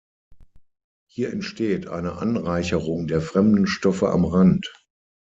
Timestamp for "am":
4.09-4.25